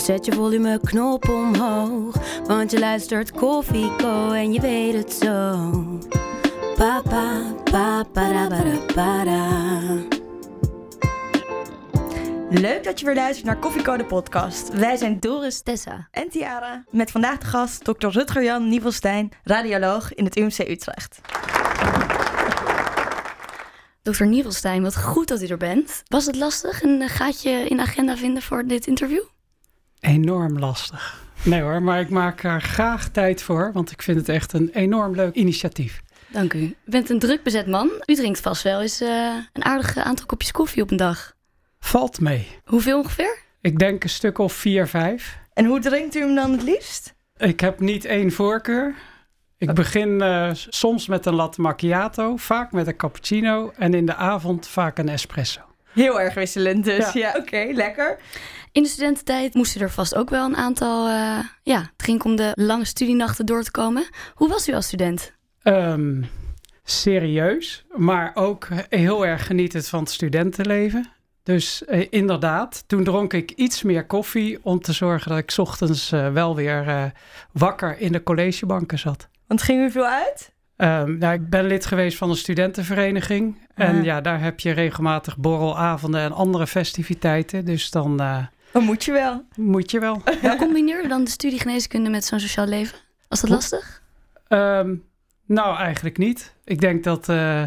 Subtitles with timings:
[0.00, 2.16] Dus zet je volumeknop omhoog.
[2.46, 5.70] Want je luistert Koffieko en je weet het zo.
[6.76, 9.48] Pa pa pa para para para.
[12.50, 14.68] Leuk dat je weer luistert naar Koffieko de podcast.
[14.68, 16.08] Wij zijn Doris Tessa.
[16.10, 18.06] en Tiara met vandaag de gast Dr.
[18.06, 21.20] Rutger Jan Nievelstein, radioloog in het UMC Utrecht.
[24.02, 26.02] Dokter Nievelstein, wat goed dat u er bent.
[26.08, 29.22] Was het lastig een gaatje in de agenda vinden voor dit interview?
[30.00, 31.22] Enorm lastig.
[31.42, 34.70] Nee hoor, maar ik maak er graag tijd voor, want ik vind het echt een
[34.72, 36.02] enorm leuk initiatief.
[36.32, 36.58] Dank u.
[36.58, 37.90] U bent een druk bezet man.
[38.06, 41.36] U drinkt vast wel eens eh, een aardig aantal kopjes koffie op een dag.
[41.78, 42.46] Valt mee.
[42.64, 43.38] Hoeveel ongeveer?
[43.60, 45.38] Ik denk een stuk of vier, vijf.
[45.52, 47.14] En hoe drinkt u hem dan het liefst?
[47.36, 48.94] Ik heb niet één voorkeur.
[49.58, 54.14] Ik begin eh, soms met een latte macchiato, vaak met een cappuccino en in de
[54.14, 55.69] avond vaak een espresso.
[55.92, 57.12] Heel erg wisselend dus.
[57.12, 57.34] Ja, Ja.
[57.38, 58.18] oké, lekker.
[58.72, 62.36] In de studententijd moest u er vast ook wel een aantal eh, ja, drinken om
[62.36, 64.04] de lange studienachten door te komen.
[64.34, 65.32] Hoe was u als student?
[65.62, 66.22] Ehm,
[66.84, 71.08] serieus, maar ook heel erg genietend van het studentenleven.
[71.42, 75.58] Dus eh, inderdaad, toen dronk ik iets meer koffie om te zorgen dat ik 's
[75.58, 77.04] ochtends eh, wel weer eh,
[77.52, 79.28] wakker in de collegebanken zat.
[79.46, 80.52] Want ging u veel uit?
[80.80, 83.58] Ehm, nou, ik ben lid geweest van een studentenvereniging.
[83.74, 87.64] En ja, daar heb je regelmatig borrelavonden en andere festiviteiten.
[87.64, 89.44] Dus dan eh, Dan moet je wel.
[89.56, 90.22] moet je wel.
[90.42, 92.98] Hoe combineerde dan de studie geneeskunde met zo'n sociaal leven?
[93.28, 94.02] Was dat lastig?
[94.48, 94.94] Ehm,
[95.46, 96.54] nou, eigenlijk niet.
[96.64, 97.62] Ik denk dat eh,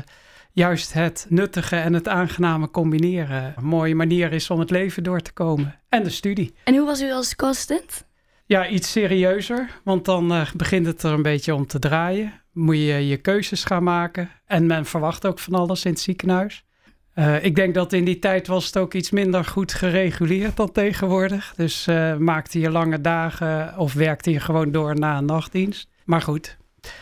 [0.51, 5.19] juist het nuttige en het aangename combineren een mooie manier is om het leven door
[5.19, 5.79] te komen.
[5.89, 6.53] En de studie.
[6.63, 8.05] En hoe was u als co-assistent?
[8.45, 12.41] Ja, iets serieuzer, want dan eh, begint het er een beetje om te draaien.
[12.53, 14.29] Moet je je keuzes gaan maken.
[14.45, 16.65] En men verwacht ook van alles in het ziekenhuis.
[17.13, 20.71] Eh, ik denk dat in die tijd was het ook iets minder goed gereguleerd dan
[20.71, 21.53] tegenwoordig.
[21.55, 25.87] Dus eh, maakte je lange dagen of werkte je gewoon door na een nachtdienst.
[26.05, 26.57] Maar goed,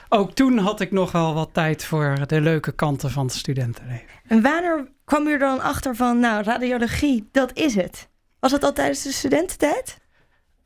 [0.10, 4.06] ook toen had ik nog wel wat tijd voor de leuke kanten van het studentenleven.
[4.28, 8.10] En wanneer kwam u er dan achter van, nou, radiologie, dat is het?
[8.40, 9.98] Was dat al tijdens de studententijd?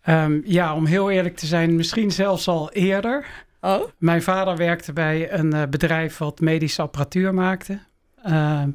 [0.01, 3.25] Ehm, ja, om heel eerlijk te zijn, misschien zelfs al eerder.
[3.65, 3.89] Oh.
[3.97, 7.79] Mijn vader werkte bij een eh, bedrijf wat medische apparatuur maakte.
[8.23, 8.69] Ehm,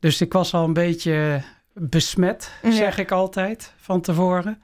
[0.00, 1.42] dus ik was al een beetje
[1.74, 2.70] besmet, Ja.
[2.70, 4.62] zeg ik altijd, van tevoren.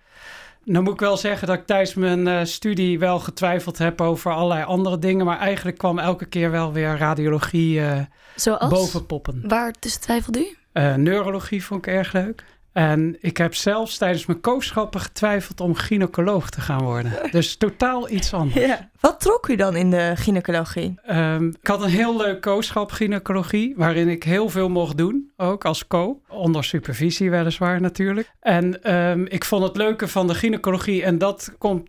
[0.64, 4.32] Nou moet ik wel zeggen dat ik tijdens mijn eh, studie wel getwijfeld heb over
[4.32, 5.26] allerlei andere dingen.
[5.26, 8.00] Maar eigenlijk kwam elke keer wel weer radiologie eh
[8.36, 8.70] Zoals?
[8.70, 9.40] boven poppen.
[9.48, 10.56] Waar tussen twijfelde u?
[10.96, 12.44] Neurologie vond ik erg leuk.
[12.72, 17.12] En ik heb zelfs tijdens mijn kooschappen getwijfeld om gynaecoloog te gaan worden.
[17.30, 18.66] Dus totaal iets anders.
[18.66, 18.90] Ja.
[19.00, 21.00] Wat trok u dan in de gynaecologie?
[21.02, 25.64] Ehm, ik had een heel leuk kooschap gynaecologie, waarin ik heel veel mocht doen, ook
[25.64, 26.20] als co.
[26.28, 28.30] Onder supervisie weliswaar natuurlijk.
[28.40, 31.88] En ehm, ik vond het leuke van de gynaecologie, en dat komt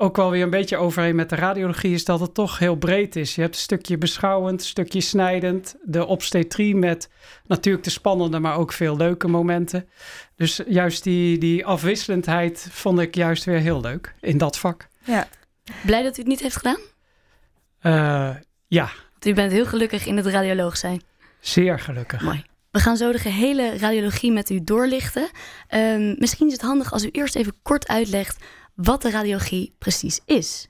[0.00, 3.16] ook wel weer een beetje overeen met de radiologie, is dat het toch heel breed
[3.16, 3.34] is.
[3.34, 7.10] Je hebt een stukje beschouwend, een stukje snijdend, de obstetrie met
[7.46, 9.88] natuurlijk de spannende, maar ook veel leuke momenten.
[10.36, 14.88] Dus juist die, die afwisselendheid vond ik juist weer heel leuk in dat vak.
[15.04, 15.28] Ja.
[15.84, 16.80] Blij dat u het niet heeft gedaan?
[17.80, 18.34] Eh,
[18.66, 21.02] ja, Want u bent heel gelukkig in het radioloog zijn.
[21.40, 22.20] zeer gelukkig.
[22.22, 22.44] Mooi.
[22.70, 25.30] We gaan zo de gehele radiologie met u doorlichten.
[25.68, 28.44] Ehm, misschien is het handig als u eerst even kort uitlegt
[28.82, 30.68] wat de radiologie precies is.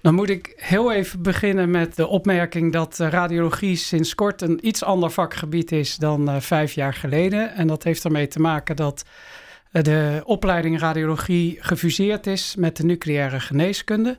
[0.00, 4.66] Dan moet ik heel even beginnen met de opmerking dat eh, radiologie sinds kort een
[4.66, 7.54] iets ander vakgebied is dan eh, vijf jaar geleden.
[7.54, 9.04] En dat heeft ermee te maken dat
[9.72, 14.18] eh, de opleiding radiologie gefuseerd is met de nucleaire geneeskunde.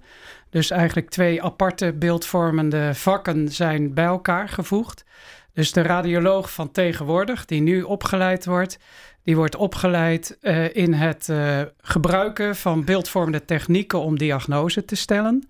[0.49, 5.05] Dus eigenlijk twee aparte beeldvormende vakken zijn bij elkaar gevoegd.
[5.53, 8.77] Dus de radioloog van tegenwoordig, die nu opgeleid wordt,
[9.23, 15.49] die wordt opgeleid eh, in het eh, gebruiken van beeldvormende technieken om diagnose te stellen.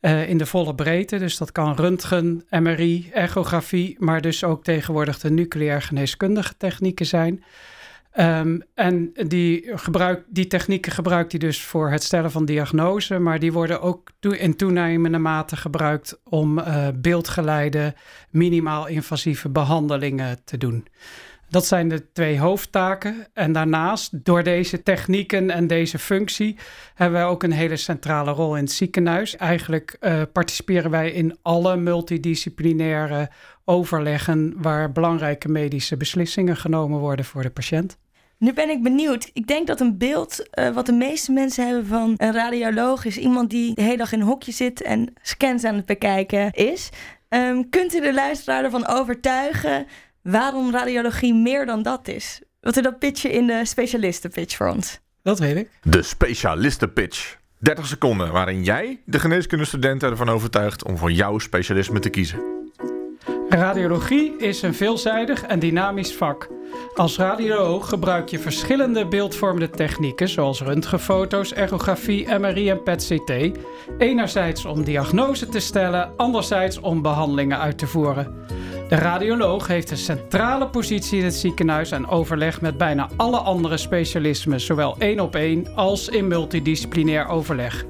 [0.00, 5.18] Eh, in de volle breedte, dus dat kan röntgen, MRI, echografie, maar dus ook tegenwoordig
[5.18, 7.44] de nucleair geneeskundige technieken zijn.
[8.10, 9.70] Ehm, en die,
[10.26, 14.56] die technieken gebruikt hij dus voor het stellen van diagnose, maar die worden ook in
[14.56, 16.62] toenemende mate gebruikt om
[16.94, 17.94] beeldgeleide,
[18.30, 20.86] minimaal invasieve behandelingen te doen.
[21.54, 23.26] Dat zijn de twee hoofdtaken.
[23.32, 26.56] En daarnaast, door deze technieken en deze functie,
[26.94, 29.36] hebben wij ook een hele centrale rol in het ziekenhuis.
[29.36, 33.30] Eigenlijk uh, participeren wij in alle multidisciplinaire
[33.64, 37.98] overleggen waar belangrijke medische beslissingen genomen worden voor de patiënt.
[38.38, 39.30] Nu ben ik benieuwd.
[39.32, 43.18] Ik denk dat een beeld uh, wat de meeste mensen hebben van een radioloog is
[43.18, 46.90] iemand die de hele dag in een hokje zit en scans aan het bekijken is.
[47.28, 49.86] Um, kunt u de luisteraar ervan overtuigen
[50.24, 52.40] waarom radiologie meer dan dat is?
[52.60, 55.00] Wilt u dat pitchen in de specialistenpitch voor ons?
[55.22, 55.68] Dat weet ik.
[55.82, 57.36] De specialistenpitch.
[57.58, 62.54] 30 seconden waarin jij de geneeskundestudenten ervan overtuigt om voor jouw specialisme te kiezen.
[63.48, 66.48] Radiologie is een veelzijdig en dynamisch vak.
[66.94, 73.58] Als radioloog gebruik je verschillende beeldvormende technieken zoals röntgenfoto's, echografie, MRI en PET-CT.
[73.98, 78.46] Enerzijds om diagnose te stellen, anderzijds om behandelingen uit te voeren.
[78.88, 83.76] De radioloog heeft een centrale positie in het ziekenhuis en overleg met bijna alle andere
[83.76, 87.84] specialismen, zowel één op één als in multidisciplinair overleg.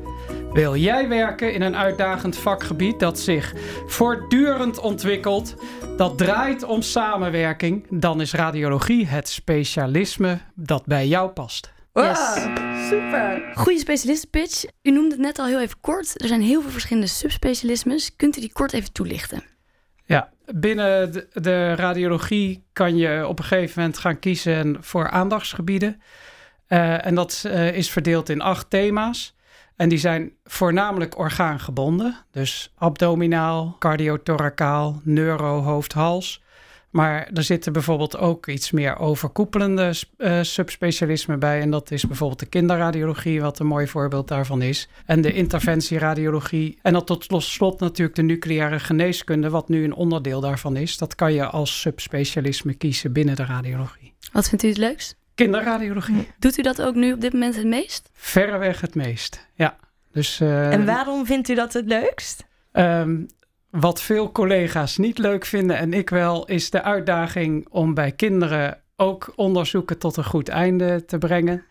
[0.53, 3.55] Wil jij werken in een uitdagend vakgebied dat zich
[3.87, 5.55] voortdurend ontwikkelt,
[5.97, 11.73] dat draait om samenwerking, dan is radiologie het specialisme dat bij jou past.
[11.93, 12.35] Yes.
[12.89, 13.43] super.
[13.55, 14.65] Goede specialistenpitch.
[14.83, 16.23] U noemde het net al heel even kort.
[16.23, 18.17] Er zijn heel veel verschillende subspecialismes.
[18.17, 19.54] Kunt u die kort even toelichten?
[20.05, 26.03] Ja, binnen de, radiologie kan je op een gegeven moment gaan kiezen voor aandachtsgebieden.
[26.69, 29.37] Uh, en dat uh, is verdeeld in acht thema's.
[29.77, 32.17] En die zijn voornamelijk orgaangebonden.
[32.31, 36.43] Dus abdominaal, cardiothoracaal, neuro, hoofd, hals.
[36.95, 41.61] Maar er zitten bijvoorbeeld ook iets meer overkoepelende uh, subspecialismen bij.
[41.61, 44.89] En dat is bijvoorbeeld de kinderradiologie, wat een mooi voorbeeld daarvan is.
[45.07, 46.79] En de interventieradiologie.
[46.83, 50.99] En dat tot slot natuurlijk de nucleaire geneeskunde, wat nu een onderdeel daarvan is.
[50.99, 54.15] Dat kan je als subspecialisme kiezen binnen de radiologie.
[54.33, 55.17] Wat vindt u het leukst?
[55.35, 56.29] Kinderradiologie.
[56.39, 58.11] Doet u dat ook nu op dit moment het meest?
[58.13, 59.77] Verreweg het meest, ja.
[60.13, 62.45] Dus, uh, en waarom vindt u dat het leukst?
[62.73, 63.27] Um,
[63.81, 68.79] wat veel collega's niet leuk vinden en ik wel, is de uitdaging om bij kinderen
[68.97, 71.65] ook onderzoeken tot een goed einde te brengen.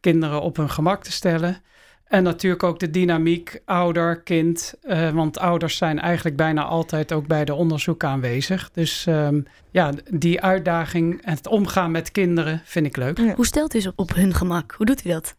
[0.00, 1.62] Kinderen op hun gemak te stellen.
[2.04, 4.74] En natuurlijk ook de dynamiek ouder-kind.
[4.82, 8.70] Uh, want ouders zijn eigenlijk bijna altijd ook bij de onderzoek aanwezig.
[8.70, 13.18] Dus um, ja, die uitdaging en het omgaan met kinderen vind ik leuk.
[13.18, 13.34] Ja.
[13.34, 14.74] Hoe stelt u ze op hun gemak?
[14.76, 15.36] Hoe doet u dat?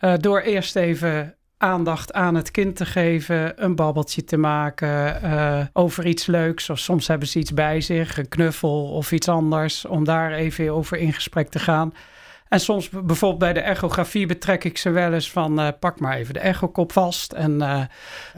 [0.00, 5.60] Uh, door eerst even aandacht aan het kind te geven, een babbeltje te maken uh,
[5.72, 6.70] over iets leuks.
[6.70, 10.72] Of soms hebben ze iets bij zich, een knuffel of iets anders, om daar even
[10.72, 11.92] over in gesprek te gaan.
[12.48, 16.16] En soms bijvoorbeeld bij de echografie betrek ik ze wel eens van uh, pak maar
[16.16, 17.80] even de echokop vast en uh,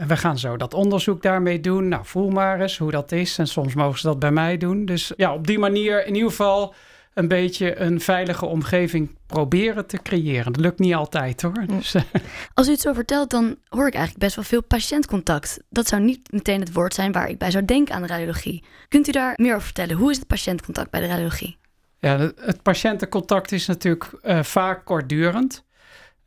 [0.07, 1.87] we gaan zo dat onderzoek daarmee doen.
[1.87, 4.85] Nou, voel maar eens hoe dat is en soms mogen ze dat bij mij doen.
[4.85, 6.73] Dus ja, op die manier in ieder geval
[7.13, 10.53] een beetje een veilige omgeving proberen te creëren.
[10.53, 11.65] Dat lukt niet altijd hoor.
[11.67, 11.95] Dus,
[12.53, 15.59] Als u het zo vertelt, dan hoor ik eigenlijk best wel veel patiëntcontact.
[15.69, 18.63] Dat zou niet meteen het woord zijn waar ik bij zou denken aan de radiologie.
[18.87, 19.95] Kunt u daar meer over vertellen?
[19.95, 21.57] Hoe is het patiëntcontact bij de radiologie?
[21.99, 25.65] Ja, het patiëntencontact is natuurlijk uh, vaak kortdurend.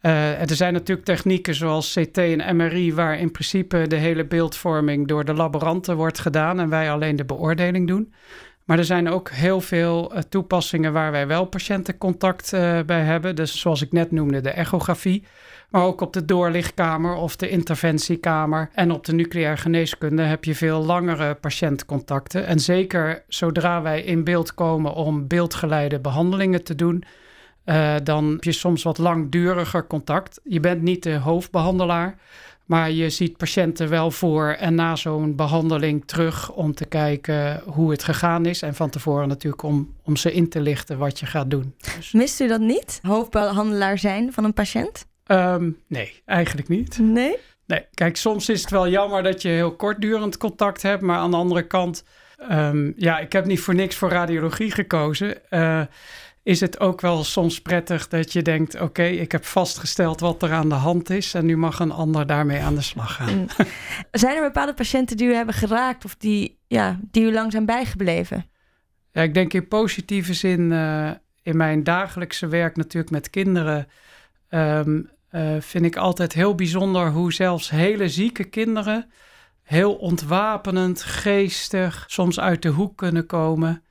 [0.03, 5.09] Uh, er zijn natuurlijk technieken zoals CT en MRI, waar in principe de hele beeldvorming
[5.09, 8.15] door de laboranten wordt gedaan en wij alleen de beoordeling doen.
[8.67, 13.37] Maar er zijn ook heel veel uh, toepassingen waar wij wel patiëntencontact uh, bij hebben.
[13.37, 15.25] Dus zoals ik net noemde, de echografie.
[15.71, 18.71] Maar ook op de doorlichtkamer of de interventiekamer.
[18.73, 22.47] En op de nucleaire geneeskunde heb je veel langere patiëntcontacten.
[22.47, 27.05] En zeker zodra wij in beeld komen om beeldgeleide behandelingen te doen.
[27.65, 30.41] Uh, dan heb je soms wat langduriger contact.
[30.45, 32.19] Je bent niet de hoofdbehandelaar.
[32.67, 37.91] Maar je ziet patiënten wel voor en na zo'n behandeling terug om te kijken hoe
[37.91, 38.63] het gegaan is.
[38.63, 41.75] En van tevoren natuurlijk om, om ze in te lichten wat je gaat doen.
[41.97, 42.13] Dus...
[42.13, 42.99] Mist u dat niet?
[43.03, 45.07] Hoofdbehandelaar zijn van een patiënt?
[45.27, 46.99] Um, nee, eigenlijk niet.
[46.99, 47.37] Nee?
[47.67, 51.03] Nee, kijk, soms is het wel jammer dat je heel kortdurend contact hebt.
[51.03, 52.05] Maar aan de andere kant,
[52.51, 55.39] um, ja, ik heb niet voor niks voor radiologie gekozen.
[55.51, 55.81] Uh,
[56.47, 60.43] is het ook wel soms prettig dat je denkt: oké, okay, ik heb vastgesteld wat
[60.43, 63.35] er aan de hand is en nu mag een ander daarmee aan de slag gaan.
[63.35, 63.47] Mm.
[64.11, 67.67] Zijn er bepaalde patiënten die u hebben geraakt of die, ja, die u lang zijn
[67.67, 68.47] bijgebleven?
[69.13, 71.11] Ja, ik denk in positieve zin uh,
[71.43, 73.87] in mijn dagelijkse werk natuurlijk met kinderen.
[74.51, 79.11] Um, uh, vind ik altijd heel bijzonder hoe zelfs hele zieke kinderen
[79.63, 83.83] heel ontwapenend, geestig, soms uit de hoek kunnen komen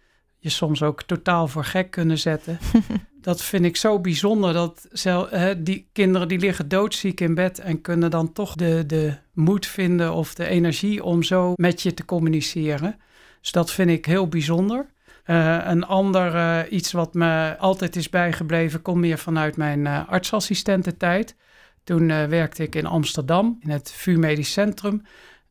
[0.46, 2.60] je soms ook totaal voor gek kunnen zetten.
[3.22, 4.54] dat vind ik zo bijzonder.
[4.54, 8.84] Dat zelf, hè, die kinderen die liggen doodziek in bed en kunnen dan toch de,
[8.88, 12.96] de moed vinden of de energie om zo met je te communiceren.
[13.42, 14.86] Dus dat vind ik heel bijzonder.
[15.26, 20.10] Uh, een ander uh, iets wat me altijd is bijgebleven, komt meer vanuit mijn uh,
[20.10, 21.36] artsassistententijd.
[21.84, 25.02] Toen werkte ik in Amsterdam in het VU Medisch Centrum.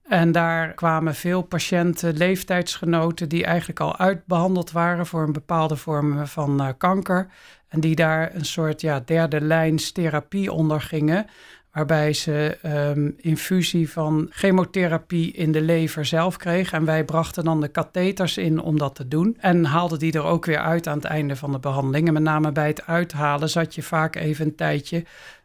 [0.08, 6.26] En daar kwamen veel patiënten, leeftijdsgenoten, die eigenlijk al uitbehandeld waren voor een bepaalde vorm
[6.26, 7.26] van kanker.
[7.68, 11.26] En die daar een soort ja, derde lijns therapie ondergingen
[11.74, 12.58] waarbij ze
[12.96, 16.78] um, infusie van chemotherapie in de lever zelf kregen.
[16.78, 19.36] En wij brachten dan de katheters in om dat te doen.
[19.40, 22.06] En haalden die er ook weer uit aan het einde van de behandeling.
[22.06, 25.04] En met name bij het uithalen zat je vaak even een tijdje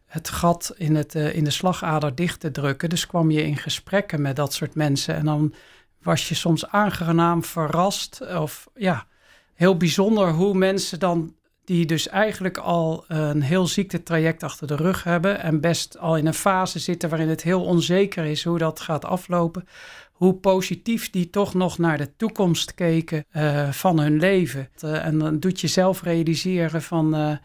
[0.09, 2.89] het gat in, het, uh, in de slagader dicht te drukken.
[2.89, 5.15] Dus kwam je in gesprekken met dat soort mensen.
[5.15, 5.53] En dan
[6.01, 9.05] was je soms aangenaam verrast of ja,
[9.53, 11.35] heel bijzonder hoe mensen dan
[11.65, 16.27] die dus eigenlijk al een heel ziektetraject achter de rug hebben en best al in
[16.27, 19.67] een fase zitten waarin het heel onzeker is hoe dat gaat aflopen,
[20.11, 24.69] hoe positief die toch nog naar de toekomst keken uh, van hun leven.
[24.81, 27.39] En dan doet je zelf realiseren van,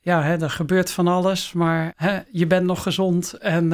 [0.00, 3.64] ja, hè, er gebeurt van alles, maar hè, je bent nog gezond en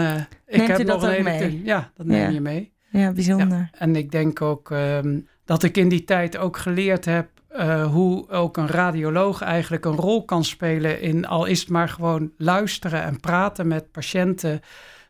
[0.46, 1.22] ik Neemt heb nog dat een hele...
[1.22, 1.62] mee?
[1.64, 2.28] Ja, dat neem Ja.
[2.28, 2.72] je mee.
[2.90, 3.58] Ja, bijzonder.
[3.58, 7.92] Ja, en ik denk ook ehm, dat ik in die tijd ook geleerd heb uh,
[7.92, 12.32] hoe ook een radioloog eigenlijk een rol kan spelen in al is het maar gewoon
[12.36, 14.60] luisteren en praten met patiënten.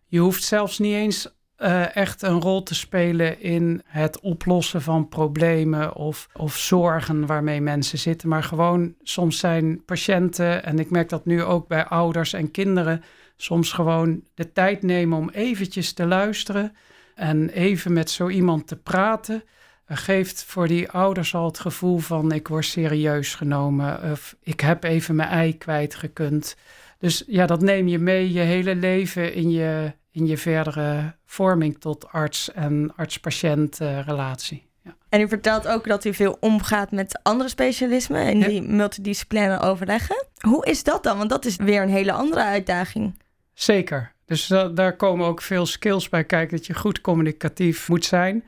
[0.06, 5.08] Je hoeft zelfs niet eens uh, echt een rol te spelen in het oplossen van
[5.08, 11.08] problemen of, of zorgen waarmee mensen zitten, maar gewoon soms zijn patiënten, en ik merk
[11.08, 13.02] dat nu ook bij ouders en kinderen,
[13.36, 16.76] soms gewoon de tijd nemen om eventjes te luisteren
[17.14, 19.42] en even met zo iemand te praten
[19.88, 24.84] geeft voor die ouders al het gevoel van ik word serieus genomen of ik heb
[24.84, 26.56] even mijn ei kwijtgekund.
[26.98, 31.78] Dus ja, dat neem je mee je hele leven in je, in je verdere vorming
[31.80, 34.64] tot arts en arts-patiënt uh, relatie.
[34.82, 34.96] Ja.
[35.08, 38.46] En u vertelt ook dat u veel omgaat met andere specialismen en Ja.
[38.46, 40.26] die multidisciplinaire overleggen.
[40.40, 41.18] Hoe is dat dan?
[41.18, 43.18] Want dat is weer een hele andere uitdaging.
[43.54, 44.12] Zeker.
[44.24, 48.44] Dus da- daar komen ook veel skills bij kijken dat je goed communicatief moet zijn.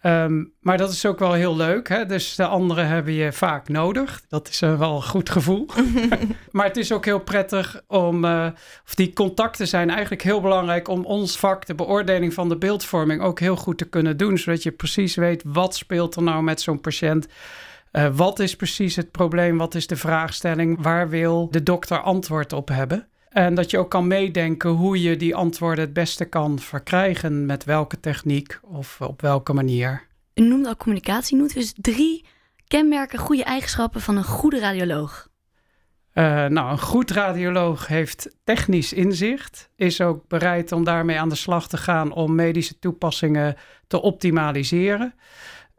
[0.00, 1.88] Ehm, maar dat is ook wel heel leuk.
[1.88, 2.06] Hè?
[2.06, 4.22] Dus de anderen hebben je vaak nodig.
[4.28, 5.66] Dat is uh, wel een goed gevoel.
[6.50, 8.46] maar het is ook heel prettig om, uh,
[8.84, 13.22] of die contacten zijn eigenlijk heel belangrijk om ons vak, de beoordeling van de beeldvorming,
[13.22, 14.38] ook heel goed te kunnen doen.
[14.38, 17.28] Zodat je precies weet wat speelt er nou met zo'n patiënt.
[17.92, 19.58] Uh, wat is precies het probleem?
[19.58, 20.82] Wat is de vraagstelling?
[20.82, 23.09] Waar wil de dokter antwoord op hebben?
[23.30, 27.64] En dat je ook kan meedenken hoe je die antwoorden het beste kan verkrijgen, met
[27.64, 30.06] welke techniek of op welke manier.
[30.34, 31.36] U noemde al communicatie.
[31.36, 32.24] Noemt dus drie
[32.66, 35.28] kenmerken, goede eigenschappen van een goede radioloog.
[36.14, 41.34] Uh, nou, een goed radioloog heeft technisch inzicht, is ook bereid om daarmee aan de
[41.34, 43.56] slag te gaan om medische toepassingen
[43.86, 45.14] te optimaliseren.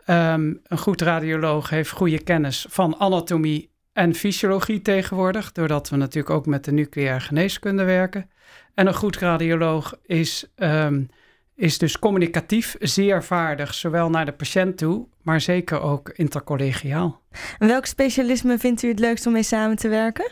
[0.07, 6.35] Um, een goed radioloog heeft goede kennis van anatomie en fysiologie tegenwoordig, doordat we natuurlijk
[6.35, 8.29] ook met de nucleaire geneeskunde werken.
[8.73, 11.09] En een goed radioloog is, um,
[11.55, 17.21] is dus communicatief zeer vaardig, zowel naar de patiënt toe, maar zeker ook intercollegiaal.
[17.59, 20.31] En welk specialisme vindt u het leukst om mee samen te werken?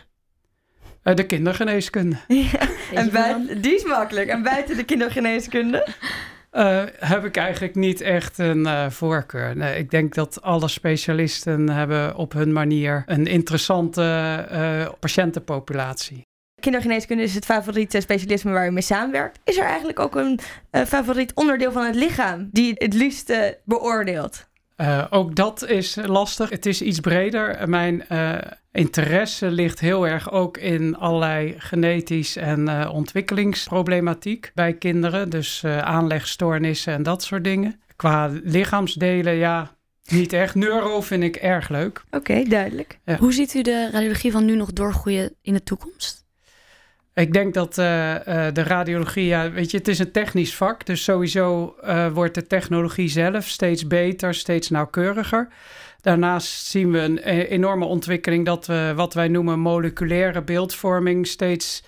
[1.03, 2.17] Uh, de kindergeneeskunde.
[2.27, 4.29] Ja, en buiten, die is makkelijk.
[4.29, 5.87] En buiten de kindergeneeskunde?
[6.51, 9.55] Uh, heb ik eigenlijk niet echt een uh, voorkeur.
[9.55, 14.01] Nee, ik denk dat alle specialisten hebben op hun manier een interessante
[14.51, 16.21] uh, patiëntenpopulatie.
[16.61, 19.39] Kindergeneeskunde is het favoriete specialisme waar u mee samenwerkt.
[19.43, 20.39] Is er eigenlijk ook een
[20.71, 24.48] favoriet onderdeel van het lichaam die het liefste beoordeelt?
[24.81, 26.49] Uh, ook dat is lastig.
[26.49, 27.69] Het is iets breder.
[27.69, 28.35] Mijn uh,
[28.71, 35.29] interesse ligt heel erg ook in allerlei genetisch en uh, ontwikkelingsproblematiek bij kinderen.
[35.29, 37.81] Dus aanlegstoornissen en dat soort dingen.
[37.95, 39.71] Qua lichaamsdelen, ja,
[40.11, 40.55] niet echt.
[40.55, 42.03] Neuro vind ik erg leuk.
[42.05, 42.99] Oké, okay, duidelijk.
[43.05, 43.17] Ja.
[43.17, 46.27] Hoe ziet u de radiologie van nu nog doorgroeien in de toekomst?
[47.13, 50.85] Ik denk dat uh, uh, de radiologie, ja, weet je, het is een technisch vak.
[50.85, 55.47] Dus sowieso uh, wordt de technologie zelf steeds beter, steeds nauwkeuriger.
[56.01, 61.83] Daarnaast zien we een enorme ontwikkeling dat we wat wij noemen moleculaire beeldvorming steeds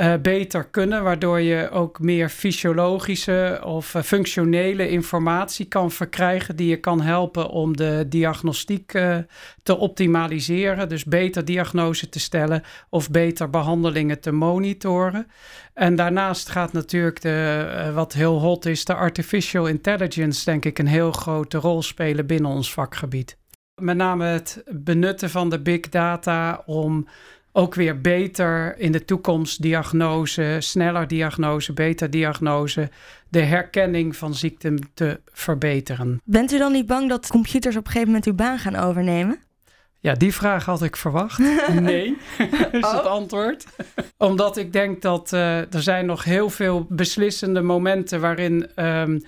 [0.00, 6.68] uh, beter kunnen, waardoor je ook meer fysiologische of uh, functionele informatie kan verkrijgen die
[6.68, 9.16] je kan helpen om de diagnostiek uh,
[9.62, 15.26] te optimaliseren, dus beter diagnose te stellen of beter behandelingen te monitoren.
[15.74, 20.86] En daarnaast gaat natuurlijk de, wat heel hot is, de artificial intelligence, denk ik, een
[20.86, 23.38] heel grote rol spelen binnen ons vakgebied.
[23.74, 27.06] Met name het benutten van de big data om
[27.52, 32.90] ook weer beter in de toekomst diagnose, sneller diagnose, beter diagnose,
[33.28, 36.20] de herkenning van ziekten te verbeteren.
[36.24, 39.38] Bent u dan niet bang dat computers op een gegeven moment uw baan gaan overnemen?
[40.02, 41.38] Ja, die vraag had ik verwacht.
[41.80, 42.16] Nee,
[42.72, 42.92] is Oh.
[42.96, 43.64] het antwoord.
[44.16, 49.18] Omdat ik denk dat eh, er zijn nog heel veel beslissende momenten waarin ehm,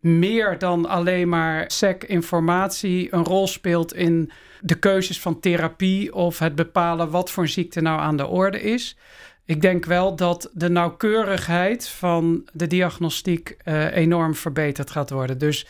[0.00, 4.30] meer dan alleen maar SEC-informatie een rol speelt in
[4.60, 8.96] de keuzes van therapie of het bepalen wat voor ziekte nou aan de orde is.
[9.44, 15.38] Ik denk wel dat de nauwkeurigheid van de diagnostiek eh, enorm verbeterd gaat worden.
[15.38, 15.66] Dus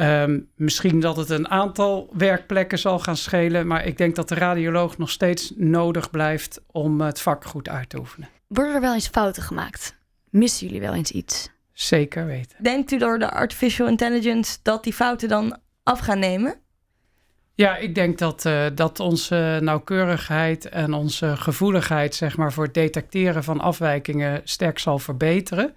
[0.00, 4.34] Ehm, misschien dat het een aantal werkplekken zal gaan schelen, maar ik denk dat de
[4.34, 8.28] radioloog nog steeds nodig blijft om het vak goed uit te oefenen.
[8.46, 9.96] Worden er wel eens fouten gemaakt?
[10.30, 11.48] Missen jullie wel eens iets?
[11.72, 12.62] Zeker weten.
[12.62, 16.54] Denkt u door de artificial intelligence dat die fouten dan af gaan nemen?
[17.60, 22.74] Ja, ik denk dat, eh, dat onze nauwkeurigheid en onze gevoeligheid zeg maar, voor het
[22.74, 25.74] detecteren van afwijkingen sterk zal verbeteren.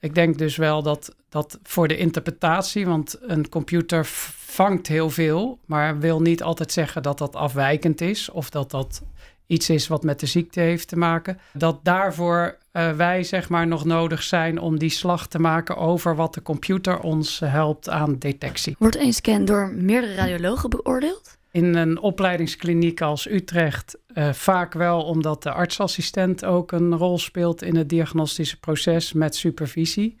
[0.00, 4.04] Ik denk dus wel dat, dat voor de interpretatie, want een computer
[4.36, 9.02] vangt heel veel, maar wil niet altijd zeggen dat dat afwijkend is of dat dat
[9.46, 11.38] iets is wat met de ziekte heeft te maken.
[11.52, 16.16] Dat daarvoor eh, wij zeg maar nog nodig zijn om die slag te maken over
[16.16, 18.76] wat de computer ons helpt aan detectie.
[18.78, 21.36] Wordt een scan door meerdere radiologen beoordeeld?
[21.50, 27.62] In een opleidingskliniek als Utrecht eh, vaak wel omdat de artsassistent ook een rol speelt
[27.62, 30.18] in het diagnostische proces met supervisie.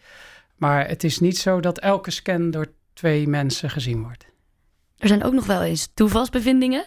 [0.56, 4.26] Maar het is niet zo dat elke scan door twee mensen gezien wordt.
[4.98, 6.86] Er zijn ook nog wel eens toevalsbevindingen.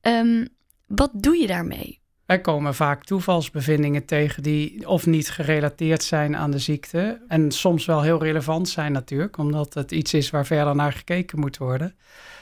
[0.00, 0.44] Ehm,
[0.86, 2.02] wat doe je daarmee?
[2.26, 7.22] Wij komen vaak toevalsbevindingen tegen die of niet gerelateerd zijn aan de ziekte.
[7.28, 11.38] En soms wel heel relevant zijn natuurlijk, omdat het iets is waar verder naar gekeken
[11.38, 11.94] moet worden.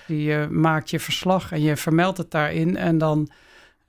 [0.06, 2.76] Je maakt je verslag en je vermeldt het daarin.
[2.76, 3.30] En dan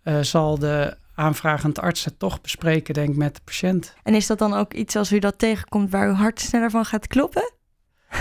[0.03, 3.93] eh, zal de aanvragend arts het toch bespreken, denk ik, met de patiënt.
[4.03, 6.85] En is dat dan ook iets als u dat tegenkomt waar uw hart sneller van
[6.85, 7.51] gaat kloppen?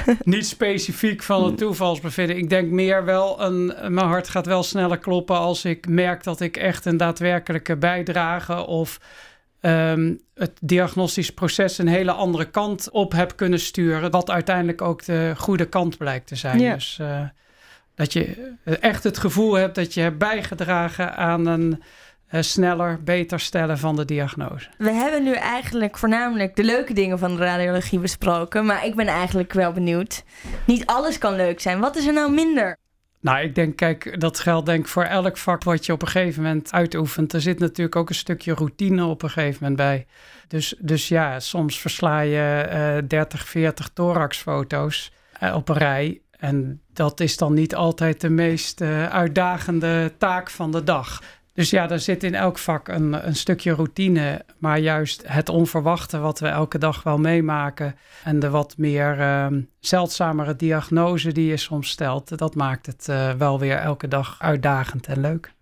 [0.22, 2.38] Niet specifiek van het toevalsbevinding.
[2.38, 6.40] Ik denk meer wel, een, mijn hart gaat wel sneller kloppen als ik merk dat
[6.40, 9.00] ik echt een daadwerkelijke bijdrage of
[9.60, 14.10] ehm, het diagnostisch proces een hele andere kant op heb kunnen sturen.
[14.10, 16.60] Wat uiteindelijk ook de goede kant blijkt te zijn.
[16.60, 16.74] Ja.
[16.74, 17.20] Dus eh,
[17.94, 21.82] dat je echt het gevoel hebt dat je hebt bijgedragen aan een
[22.40, 24.68] sneller, beter stellen van de diagnose.
[24.78, 28.66] We hebben nu eigenlijk voornamelijk de leuke dingen van de radiologie besproken.
[28.66, 30.24] Maar ik ben eigenlijk wel benieuwd.
[30.66, 31.80] Niet alles kan leuk zijn.
[31.80, 32.76] Wat is er nou minder?
[33.20, 36.08] Nou, ik denk, kijk, dat geldt denk ik voor elk vak wat je op een
[36.08, 37.32] gegeven moment uitoefent.
[37.32, 40.06] Er zit natuurlijk ook een stukje routine op een gegeven moment bij.
[40.48, 46.20] Dus, dus ja, soms versla je eh 30, 40 thoraxfoto's eh, op een rij.
[46.30, 51.22] En dat is dan niet altijd de meest eh, uitdagende taak van de dag.
[51.54, 54.44] Dus ja, er zit in elk vak een, een stukje routine.
[54.58, 57.96] Maar juist het onverwachte wat we elke dag wel meemaken.
[58.24, 62.38] En de wat meer ehm, zeldzamere diagnose die je soms stelt.
[62.38, 65.52] Dat maakt het eh, wel weer elke dag uitdagend en leuk.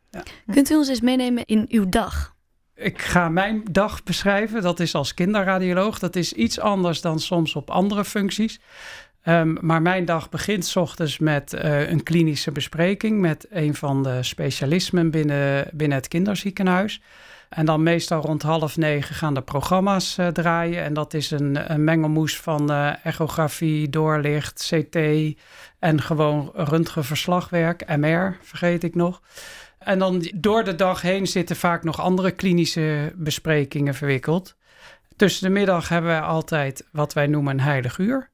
[0.52, 2.34] Kunt u ons eens meenemen in uw dag?
[2.74, 4.62] Ik ga mijn dag beschrijven.
[4.62, 5.98] Dat is als kinderradioloog.
[5.98, 8.60] Dat is iets anders dan soms op andere functies.
[9.22, 14.02] Ehm, maar mijn dag begint 's ochtends met eh, een klinische bespreking met een van
[14.02, 17.00] de specialismen binnen, binnen het kinderziekenhuis.
[17.48, 20.82] En dan meestal rond half negen gaan de programma's eh, draaien.
[20.82, 24.96] En dat is een, een mengelmoes van eh, echografie, doorlicht, CT
[25.78, 29.22] en gewoon röntgenverslagwerk, MR vergeet ik nog.
[29.78, 34.56] En dan door de dag heen zitten vaak nog andere klinische besprekingen verwikkeld.
[35.16, 38.29] Tussen de middag hebben we altijd wat wij noemen een heilig uur.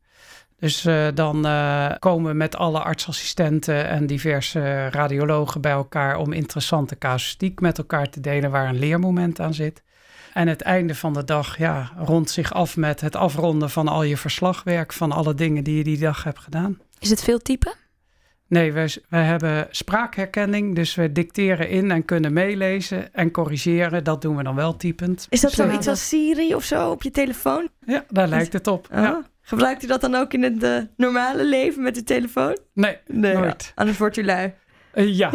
[0.58, 6.32] Dus eh, dan eh, komen we met alle artsassistenten en diverse radiologen bij elkaar om
[6.32, 9.82] interessante casuïstiek met elkaar te delen waar een leermoment aan zit.
[10.32, 14.02] En het einde van de dag ja, rondt zich af met het afronden van al
[14.02, 16.78] je verslagwerk van alle dingen die je die dag hebt gedaan.
[16.98, 17.72] Is het veel typen?
[18.48, 24.04] Nee, wij, wij hebben spraakherkenning, dus we dicteren in en kunnen meelezen en corrigeren.
[24.04, 25.26] Dat doen we dan wel typend.
[25.30, 27.68] Is dat Dus, zoiets als Siri of zo op je telefoon?
[27.86, 28.88] Ja, daar lijkt het op.
[28.92, 28.98] Oh.
[28.98, 29.22] Ja.
[29.48, 32.58] Gebruikt u dat dan ook in het eh, normale leven met de telefoon?
[32.74, 33.64] Nee, Nee, nooit.
[33.64, 33.72] ja.
[33.74, 34.52] anders wordt u lui.
[34.92, 35.30] Eh, ja.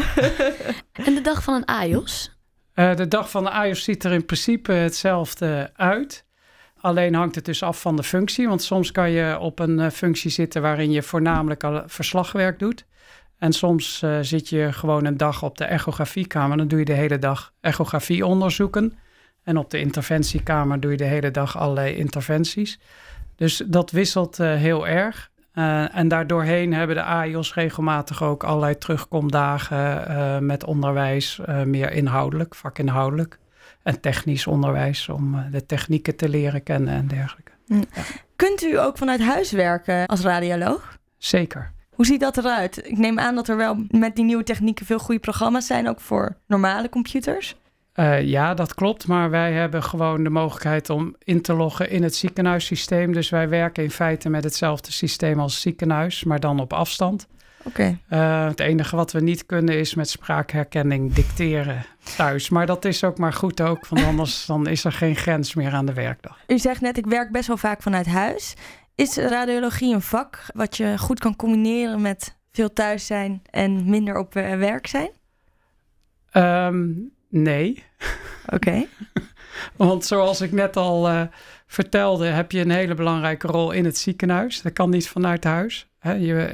[1.06, 2.40] En de dag van een AIOS?
[2.74, 6.26] Eh, de dag van de AIOS ziet er in principe hetzelfde uit.
[6.78, 8.48] Alleen hangt het dus af van de functie.
[8.48, 12.86] Want soms kan je op een eh, functie zitten waarin je voornamelijk al verslagwerk doet.
[13.38, 16.58] En soms eh, zit je gewoon een dag op de echografiekamer.
[16.58, 18.98] Dan doe je de hele dag echografieonderzoeken.
[19.44, 22.80] En op de interventiekamer doe je de hele dag allerlei interventies.
[23.42, 25.32] Dus dat wisselt eh, heel erg.
[25.54, 32.56] Eh, en daardoorheen hebben de AIOS regelmatig ook allerlei terugkomdagen eh, met onderwijs, meer inhoudelijk,
[32.56, 33.40] vakinhoudelijk.
[33.84, 37.52] En technisch onderwijs om de technieken te leren kennen en dergelijke.
[38.36, 40.98] Kunt u ook vanuit huis werken als radioloog?
[41.18, 41.72] Zeker.
[41.90, 42.88] Hoe ziet dat eruit?
[42.88, 46.00] Ik neem aan dat er wel met die nieuwe technieken veel goede programma's zijn, ook
[46.00, 47.56] voor normale computers.
[47.96, 49.08] Uh, ja, dat klopt.
[49.08, 53.14] Maar wij hebben gewoon de mogelijkheid om in te loggen in het ziekenhuissysteem.
[53.14, 57.28] Dus wij werken in feite met hetzelfde systeem als ziekenhuis, maar dan op afstand.
[57.64, 57.98] Oké.
[58.10, 62.50] Uh, het enige wat we niet kunnen is met spraakherkenning dicteren thuis.
[62.50, 65.72] Maar dat is ook maar goed ook, want anders dan is er geen grens meer
[65.72, 66.38] aan de werkdag.
[66.48, 68.54] U zegt net, ik werk best wel vaak vanuit huis.
[68.96, 74.18] Is radiologie een vak wat je goed kan combineren met veel thuis zijn en minder
[74.18, 75.10] op werk zijn?
[76.34, 77.84] Um, nee.
[78.50, 78.86] Oké.
[79.76, 81.22] Want zoals ik net al uh,
[81.68, 84.62] vertelde, heb je een hele belangrijke rol in het ziekenhuis.
[84.62, 85.90] Dat kan niet vanuit huis.
[86.02, 86.52] Je,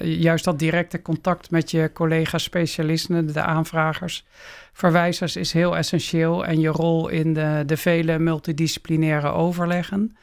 [0.00, 4.24] uh, juist dat directe contact met je collega-specialisten, de aanvragers,
[4.72, 6.46] verwijzers, is heel essentieel.
[6.46, 10.16] En je rol in de, de vele multidisciplinaire overleggen.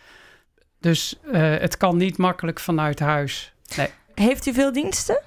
[0.79, 3.53] Dus uh, het kan niet makkelijk vanuit huis.
[3.77, 3.87] Nee.
[4.13, 5.21] Heeft u veel diensten?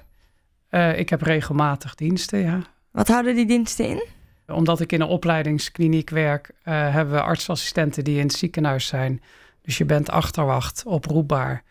[0.95, 2.59] ik heb regelmatig diensten, ja.
[2.91, 4.05] Wat houden die diensten in?
[4.47, 6.53] Omdat ik in een opleidingskliniek werk, uh,
[6.93, 9.21] hebben we artsassistenten die in het ziekenhuis zijn.
[9.61, 11.63] Dus je bent achterwacht, oproepbaar.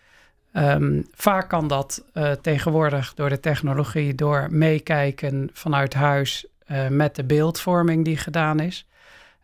[0.53, 7.17] Um, vaak kan dat uh, tegenwoordig door de technologie, door meekijken vanuit huis uh, met
[7.17, 8.89] de beeldvorming die gedaan is.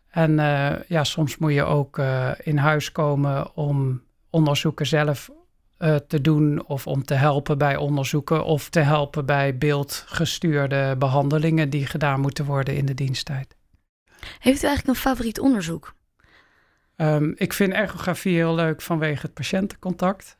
[0.09, 0.35] En
[0.87, 2.01] ja, soms moet je ook
[2.43, 5.29] in huis komen om onderzoeken zelf
[5.81, 11.69] uh, te doen of om te helpen bij onderzoeken of te helpen bij beeldgestuurde behandelingen
[11.69, 13.55] die gedaan moeten worden in de diensttijd.
[14.39, 15.95] Heeft u eigenlijk een favoriet onderzoek?
[16.95, 20.37] Um, ik vind echografie heel leuk vanwege het patiëntencontact.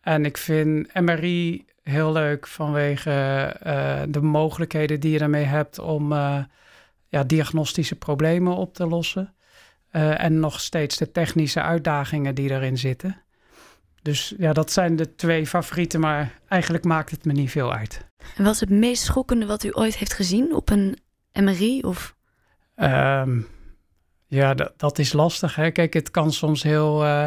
[0.00, 3.10] En ik vind MRI heel leuk vanwege
[3.66, 6.38] uh, de mogelijkheden die je daarmee hebt om uh,
[7.08, 9.34] ja, diagnostische problemen op te lossen.
[9.92, 13.22] Uh, en nog steeds de technische uitdagingen die erin zitten.
[14.08, 18.06] Dus ja, dat zijn de twee favorieten, maar eigenlijk maakt het me niet veel uit.
[18.36, 20.98] En wat is het meest schokkende wat u ooit heeft gezien op een
[21.32, 21.82] MRI?
[21.82, 22.14] Of?
[22.76, 23.46] Um,
[24.26, 25.54] ja, dat, is lastig.
[25.54, 25.70] Hè?
[25.70, 27.24] Kijk, het kan soms heel uh,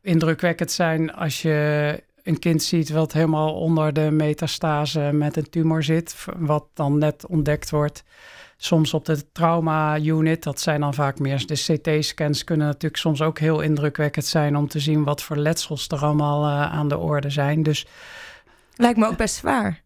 [0.00, 5.82] indrukwekkend zijn als je een kind ziet wat helemaal onder de metastase met een tumor
[5.82, 8.04] zit, wat dan net ontdekt wordt
[8.64, 10.42] soms op de trauma-unit.
[10.42, 14.68] Dat zijn dan vaak meer de CT-scans, kunnen natuurlijk soms ook heel indrukwekkend zijn om
[14.68, 17.62] te zien wat voor letsels er allemaal uh, aan de orde zijn.
[17.62, 17.86] Dus
[18.76, 19.82] lijkt me ook best zwaar.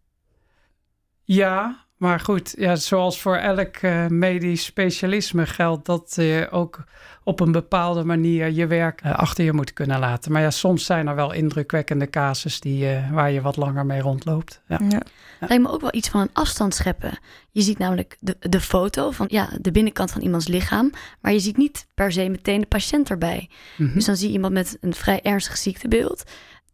[1.23, 6.83] Ja, maar goed, ja, zoals voor elk uh, medisch specialisme geldt dat je ook
[7.23, 10.31] op een bepaalde manier je werk uh, achter je moet kunnen laten.
[10.31, 14.01] Maar ja, soms zijn er wel indrukwekkende casus die, uh, waar je wat langer mee
[14.01, 14.61] rondloopt.
[14.67, 14.79] Ja.
[14.89, 15.01] Ja.
[15.39, 17.19] Lijkt me ook wel iets van een afstand scheppen.
[17.51, 21.39] Je ziet namelijk de, de foto van ja, de binnenkant van iemands lichaam, maar je
[21.39, 23.49] ziet niet per se meteen de patiënt erbij.
[23.77, 23.95] Mm -hmm.
[23.95, 26.23] Dus dan zie je iemand met een vrij ernstig ziektebeeld.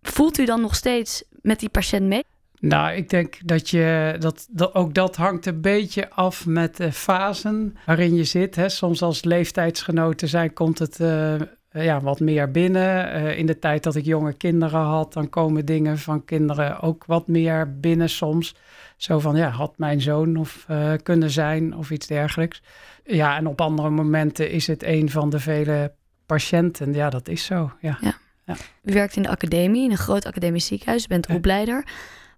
[0.02, 2.24] Voelt u dan nog steeds met die patiënt mee?
[2.68, 6.92] Nou, ik denk dat je dat, dat ook dat hangt een beetje af met de
[6.92, 8.56] fasen waarin je zit.
[8.56, 8.70] Hè.
[8.70, 11.36] Soms als leeftijdsgenoten zijn, komt het uh,
[11.72, 13.16] ja, wat meer binnen.
[13.16, 17.06] Uh, in de tijd dat ik jonge kinderen had, dan komen dingen van kinderen ook
[17.06, 18.56] wat meer binnen soms.
[18.98, 22.62] Zo van, ja, had mijn zoon of uh, kunnen zijn of iets dergelijks.
[23.04, 25.94] Ja, en op andere momenten is het een van de vele
[26.26, 26.94] patiënten.
[26.94, 27.98] Ja, dat is zo, ja.
[28.02, 28.14] ja.
[28.46, 28.56] ja.
[28.84, 31.84] U werkt in de academie, in een groot academisch ziekenhuis, u bent opleider.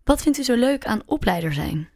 [0.08, 1.90] Wat vindt u zo leuk aan opleider zijn?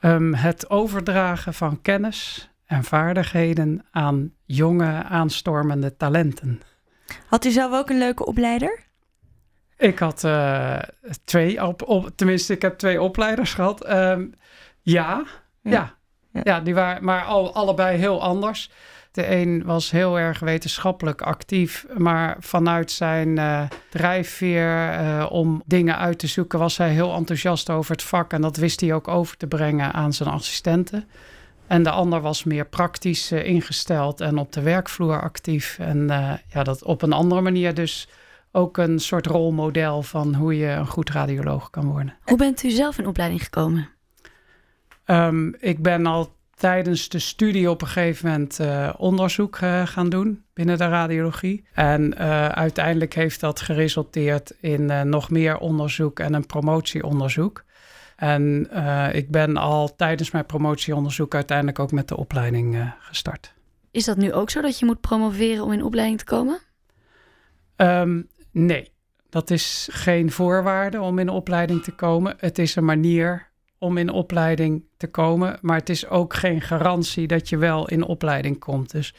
[0.00, 6.60] Um, het overdragen van kennis en vaardigheden aan jonge aanstormende talenten.
[7.26, 8.82] Had u zelf ook een leuke opleider?
[9.76, 10.78] Ik had uh,
[11.24, 13.90] twee, op, op, tenminste, ik heb twee opleiders gehad.
[13.90, 14.34] Um,
[14.80, 15.24] ja,
[15.60, 15.94] ja, ja,
[16.32, 16.40] ja.
[16.44, 18.70] ja, die waren maar al, allebei heel anders.
[19.12, 25.98] De een was heel erg wetenschappelijk actief, maar vanuit zijn uh, drijfveer uh, om dingen
[25.98, 29.08] uit te zoeken was hij heel enthousiast over het vak en dat wist hij ook
[29.08, 31.08] over te brengen aan zijn assistenten.
[31.66, 35.78] En de ander was meer praktisch uh, ingesteld en op de werkvloer actief.
[35.78, 36.06] En
[36.48, 38.08] ja, dat op een andere manier dus
[38.52, 42.14] ook een soort rolmodel van hoe je een goed radioloog kan worden.
[42.24, 43.88] Hoe bent u zelf in opleiding gekomen?
[45.06, 50.08] Um, ik ben al tijdens de studie op een gegeven moment uh, onderzoek uh, gaan
[50.08, 51.64] doen binnen de radiologie.
[51.72, 57.64] En uh, uiteindelijk heeft dat geresulteerd in nog meer onderzoek en een promotieonderzoek.
[58.16, 58.70] En
[59.12, 63.54] ik ben al tijdens mijn promotieonderzoek uiteindelijk ook met de opleiding gestart.
[63.90, 66.58] Is dat nu ook zo dat je moet promoveren om in opleiding te komen?
[67.76, 68.92] Um, nee,
[69.28, 72.34] dat is geen voorwaarde om in opleiding te komen.
[72.38, 73.49] Het is een manier
[73.80, 75.58] om in opleiding te komen.
[75.60, 78.90] Maar het is ook geen garantie dat je wel in opleiding komt.
[78.90, 79.14] Dus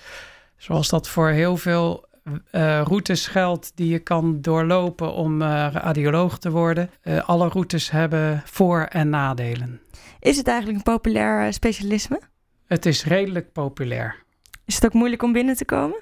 [0.57, 2.09] zoals dat voor heel veel
[2.51, 6.89] eh, routes geldt die je kan doorlopen om uh, radioloog te worden.
[7.03, 9.81] Uh, alle routes hebben voor- en nadelen.
[10.19, 12.21] Is het eigenlijk een populair specialisme?
[12.67, 14.23] Het is redelijk populair.
[14.65, 15.99] Is het ook moeilijk om binnen te komen?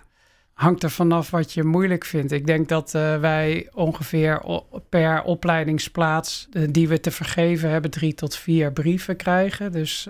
[0.60, 2.32] Hangt er vanaf wat je moeilijk vindt.
[2.32, 4.41] Ik denk dat wij ongeveer
[4.89, 9.72] per opleidingsplaats die we te vergeven hebben, drie tot vier brieven krijgen.
[9.72, 10.08] Dus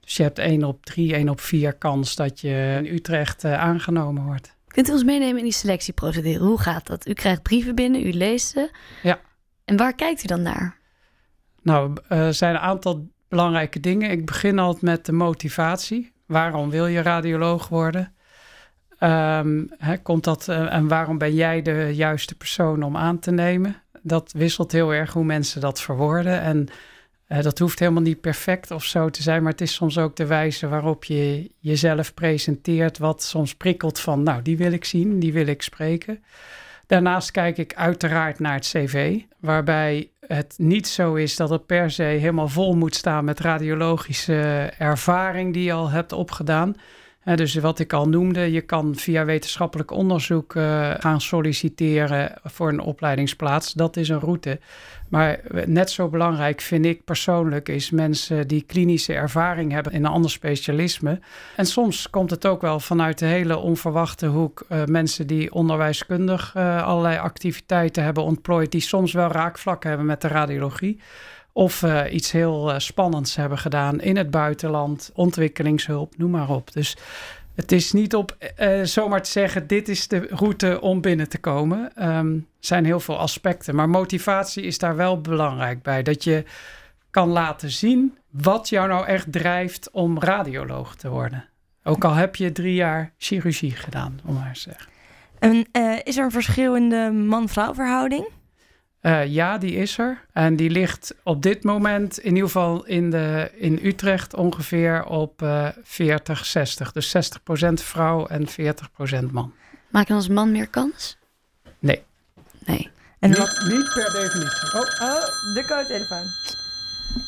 [0.00, 4.24] dus je hebt één op drie, één op vier kans dat je in Utrecht aangenomen
[4.24, 4.56] wordt.
[4.66, 6.44] Kunt u ons meenemen in die selectieprocedure?
[6.44, 7.08] Hoe gaat dat?
[7.08, 8.70] U krijgt brieven binnen, u leest ze.
[9.02, 9.20] Ja.
[9.64, 10.78] En waar kijkt u dan naar?
[11.62, 14.10] Nou, er zijn een aantal belangrijke dingen.
[14.10, 16.12] Ik begin altijd met de motivatie.
[16.26, 18.14] Waarom wil je radioloog worden?
[18.98, 23.76] Hè, komt dat, uh, en waarom ben jij de juiste persoon om aan te nemen?
[24.02, 26.40] Dat wisselt heel erg hoe mensen dat verwoorden.
[26.40, 26.68] En
[27.28, 30.16] uh, dat hoeft helemaal niet perfect of zo te zijn, maar het is soms ook
[30.16, 35.18] de wijze waarop je jezelf presenteert, wat soms prikkelt van, nou, die wil ik zien,
[35.18, 36.24] die wil ik spreken.
[36.86, 41.90] Daarnaast kijk ik uiteraard naar het cv, waarbij het niet zo is dat het per
[41.90, 46.76] se helemaal vol moet staan met radiologische ervaring die je al hebt opgedaan
[47.34, 52.80] dus wat ik al noemde, je kan via wetenschappelijk onderzoek uh, gaan solliciteren voor een
[52.80, 53.72] opleidingsplaats.
[53.72, 54.58] Dat is een route.
[55.08, 60.10] Maar net zo belangrijk vind ik persoonlijk is mensen die klinische ervaring hebben in een
[60.10, 61.20] ander specialisme.
[61.56, 64.64] En soms komt het ook wel vanuit de hele onverwachte hoek.
[64.68, 70.28] Uh, mensen die onderwijskundig allerlei activiteiten hebben ontplooid, die soms wel raakvlakken hebben met de
[70.28, 71.00] radiologie
[71.56, 76.72] of uh, iets heel uh, spannends hebben gedaan in het buitenland, ontwikkelingshulp, noem maar op.
[76.72, 76.96] Dus
[77.54, 81.38] het is niet op uh, zomaar te zeggen: dit is de route om binnen te
[81.38, 81.96] komen.
[81.96, 86.02] Er zijn heel veel aspecten, maar motivatie is daar wel belangrijk bij.
[86.02, 86.44] Dat je
[87.10, 91.48] kan laten zien wat jou nou echt drijft om radioloog te worden.
[91.82, 94.90] Ook al heb je drie jaar chirurgie gedaan, om maar te zeggen.
[95.38, 95.66] En
[96.04, 98.28] is er een verschil in de man-vrouw verhouding?
[99.06, 100.24] Uh, ja, die is er.
[100.32, 105.42] En die ligt op dit moment in ieder geval in, de, in Utrecht ongeveer op
[105.42, 106.92] uh, 40, 60.
[106.92, 109.54] Dus 60% vrouw en 40% man.
[109.90, 111.18] Maak je als man meer kans?
[111.78, 112.02] Nee.
[112.64, 112.90] Nee.
[113.18, 113.64] En niet, wat...
[113.68, 114.72] niet per definitie.
[114.74, 115.20] Oh, oh
[115.54, 116.24] de co-telefoon.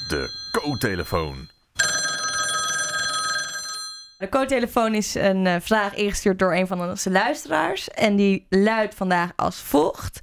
[0.08, 1.48] De co-telefoon.
[4.18, 7.90] De co-telefoon is een uh, vraag ingestuurd door een van onze luisteraars.
[7.90, 10.20] En die luidt vandaag als volgt.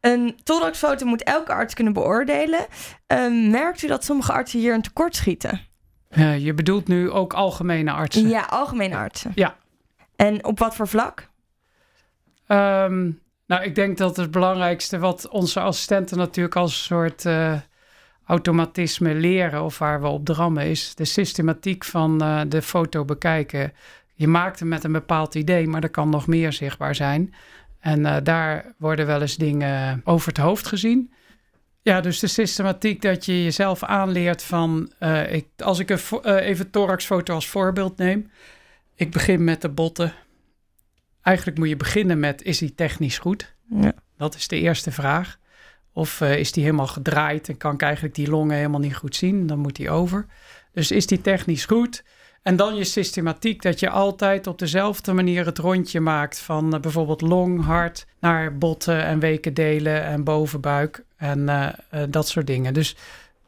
[0.00, 2.66] Een thoraxfoto moet elke arts kunnen beoordelen.
[3.12, 5.60] Uh, merkt u dat sommige artsen hier een tekort schieten?
[6.10, 8.28] Uh, je bedoelt nu ook algemene artsen?
[8.28, 9.32] Ja, algemene artsen.
[9.34, 9.56] Ja.
[10.16, 11.28] En op wat voor vlak?
[12.48, 17.54] Um, nou, ik denk dat het belangrijkste wat onze assistenten natuurlijk als soort uh,
[18.24, 23.72] automatisme leren of waar we op drammen is de systematiek van uh, de foto bekijken.
[24.14, 27.34] Je maakt hem met een bepaald idee, maar er kan nog meer zichtbaar zijn.
[27.80, 31.12] En uh, daar worden wel eens dingen over het hoofd gezien.
[31.82, 34.92] Ja, dus de systematiek dat je jezelf aanleert van...
[35.00, 38.30] Uh, ik, als ik een uh, even thoraxfoto als voorbeeld neem.
[38.94, 40.12] Ik begin met de botten.
[41.22, 43.54] Eigenlijk moet je beginnen met, is die technisch goed?
[43.70, 43.92] Ja.
[44.16, 45.38] Dat is de eerste vraag.
[45.92, 49.46] Of is die helemaal gedraaid en kan ik eigenlijk die longen helemaal niet goed zien?
[49.46, 50.26] Dan moet die over.
[50.72, 52.04] Dus is die technisch goed?
[52.42, 56.80] En dan je systematiek, dat je altijd op dezelfde manier het rondje maakt van uh,
[56.80, 62.74] bijvoorbeeld long, hart naar botten en wekendelen en bovenbuik en uh, uh, dat soort dingen.
[62.74, 62.96] Dus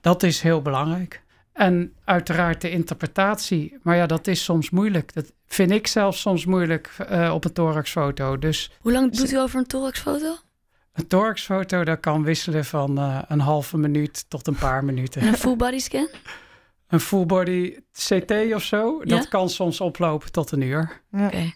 [0.00, 1.22] dat is heel belangrijk.
[1.53, 5.14] En uiteraard de interpretatie, maar ja, dat is soms moeilijk.
[5.14, 6.96] Dat vind ik zelf soms moeilijk
[7.33, 8.38] op een thoraxfoto.
[8.38, 10.37] Dus, Hoe lang doet u over een thoraxfoto?
[10.92, 12.98] Een thoraxfoto, dat kan wisselen van
[13.29, 15.20] een halve minuut tot een paar minuten.
[15.20, 16.09] En een full body scan?
[16.90, 19.16] Een full body CT of zo, Ja?
[19.16, 21.00] dat kan soms oplopen tot een uur.
[21.11, 21.26] Ja.
[21.26, 21.53] Oké.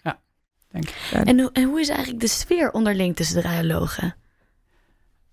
[0.71, 0.95] Denk ik.
[1.11, 4.15] En, hoe- en hoe is eigenlijk de sfeer onderling tussen de radiologen?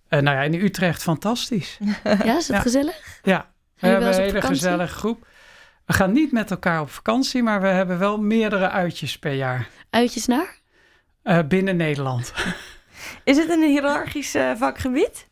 [0.08, 1.78] Eh, nou ja, in Utrecht fantastisch.
[2.04, 2.60] Ja, is het Ja.
[2.60, 3.20] gezellig?
[3.22, 5.26] Ja, we hebben een hele gezellige groep.
[5.86, 9.68] We gaan niet met elkaar op vakantie, maar we hebben wel meerdere uitjes per jaar
[9.90, 10.60] Uitjes naar?
[11.22, 12.32] eh, binnen Nederland.
[13.24, 15.28] Is het een hiërarchisch eh, vakgebied?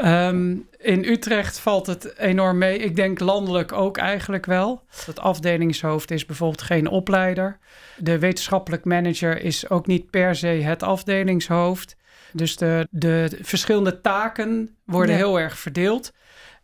[0.00, 2.78] Ehm, in Utrecht valt het enorm mee.
[2.78, 4.82] Ik denk landelijk ook eigenlijk wel.
[5.06, 7.58] Het afdelingshoofd is bijvoorbeeld geen opleider.
[7.96, 11.96] De wetenschappelijk manager is ook niet per se het afdelingshoofd.
[12.32, 15.20] Dus de, de verschillende taken worden Ja.
[15.20, 16.12] heel erg verdeeld.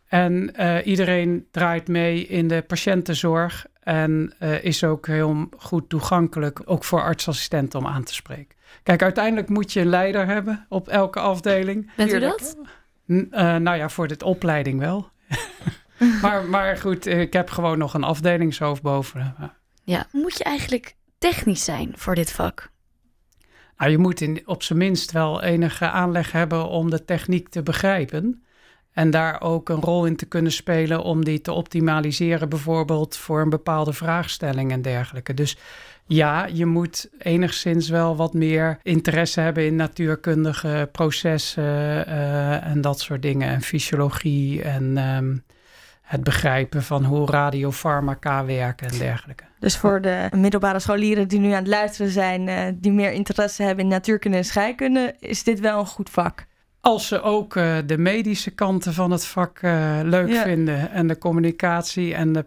[0.07, 3.65] En eh, iedereen draait mee in de patiëntenzorg.
[3.83, 8.55] En eh, is ook heel goed toegankelijk, ook voor artsassistenten om aan te spreken.
[8.83, 11.91] Kijk, uiteindelijk moet je een leider hebben op elke afdeling.
[11.95, 12.57] Bent u dat?
[13.11, 15.09] N- eh, nou ja, voor de opleiding wel.
[16.21, 19.35] maar, maar goed, eh, ik heb gewoon nog een afdelingshoofd boven.
[19.83, 20.07] Ja.
[20.11, 22.71] Moet je eigenlijk technisch zijn voor dit vak?
[23.77, 27.63] Nou, je moet in, op zijn minst wel enige aanleg hebben om de techniek te
[27.63, 28.43] begrijpen.
[28.91, 33.41] En daar ook een rol in te kunnen spelen om die te optimaliseren, bijvoorbeeld voor
[33.41, 35.33] een bepaalde vraagstelling en dergelijke.
[35.33, 35.57] Dus
[36.07, 42.99] ja, je moet enigszins wel wat meer interesse hebben in natuurkundige processen eh, en dat
[42.99, 43.49] soort dingen.
[43.49, 45.35] En fysiologie en ehm,
[46.01, 49.43] het begrijpen van hoe radiofarmaca werken en dergelijke.
[49.59, 53.63] Dus voor de middelbare scholieren die nu aan het luisteren zijn, uh, die meer interesse
[53.63, 56.45] hebben in natuurkunde en scheikunde, is dit wel een goed vak.
[56.87, 60.43] Als ze ook uh, de medische kanten van het vak uh, leuk ja.
[60.43, 60.91] vinden.
[60.91, 62.45] En de communicatie en de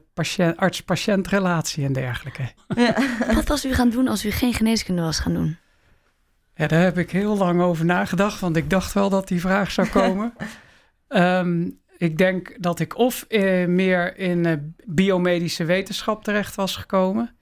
[0.56, 2.42] arts-patiëntrelatie en dergelijke.
[2.76, 2.96] Ja.
[3.34, 5.56] Wat was u gaan doen als u geen geneeskunde was gaan doen?
[6.54, 8.40] Ja, daar heb ik heel lang over nagedacht.
[8.40, 10.32] Want ik dacht wel dat die vraag zou komen.
[11.08, 17.36] um, ik denk dat ik of uh, meer in biomedische wetenschap terecht was gekomen.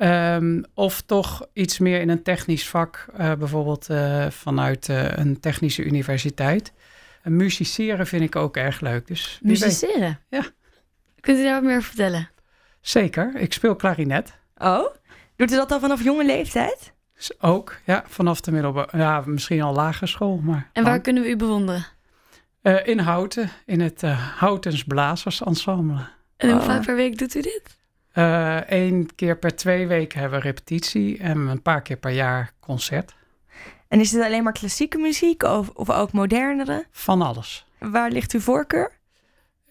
[0.00, 5.40] Um, of toch iets meer in een technisch vak, uh, bijvoorbeeld uh, vanuit uh, een
[5.40, 6.72] technische universiteit.
[7.22, 9.06] En musiceren vind ik ook erg leuk.
[9.06, 10.20] Dus musiceren?
[10.28, 10.42] Ja.
[11.20, 12.30] Kunt u daar wat meer over vertellen?
[12.80, 14.38] Zeker, ik speel klarinet.
[14.56, 14.94] Oh,
[15.36, 16.92] doet u dat al vanaf jonge leeftijd?
[17.40, 20.36] Ook, ja, vanaf de middelbare, ja, misschien al lagere school.
[20.36, 21.86] Maar en waar kunnen we u bewonderen?
[22.84, 24.02] in Houten, in het
[24.36, 26.06] Houtens Blazers Ensemble.
[26.36, 26.66] En hoe oh.
[26.66, 27.77] vaak per week doet u dit?
[28.66, 32.52] Eén uh, keer per twee weken hebben we repetitie en een paar keer per jaar
[32.60, 33.14] concert.
[33.88, 36.86] En is het alleen maar klassieke muziek of, of ook modernere?
[36.90, 37.66] Van alles.
[37.78, 38.92] Waar ligt uw voorkeur?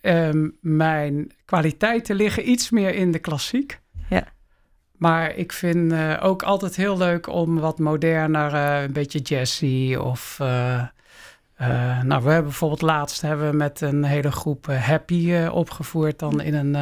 [0.02, 3.80] Um, mijn kwaliteiten liggen iets meer in de klassiek.
[4.10, 4.24] Ja.
[4.98, 9.96] Maar ik vind uh, ook altijd heel leuk om wat moderner, uh, een beetje jazzy
[10.00, 10.38] of...
[10.42, 10.84] Uh,
[12.04, 16.54] nou, we hebben bijvoorbeeld laatst hebben we met een hele groep Happy opgevoerd dan in
[16.54, 16.76] een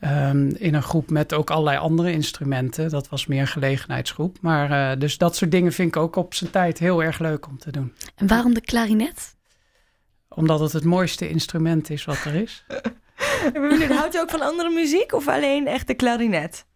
[0.00, 2.90] Um, in een groep met ook allerlei andere instrumenten.
[2.90, 4.36] Dat was meer een gelegenheidsgroep.
[4.40, 7.46] Maar uh, dus dat soort dingen vind ik ook op zijn tijd heel erg leuk
[7.46, 7.92] om te doen.
[8.14, 9.36] En waarom de klarinet?
[10.28, 12.64] Omdat het het mooiste instrument is wat er is.
[13.98, 16.66] Houdt u ook van andere muziek of alleen echt de klarinet?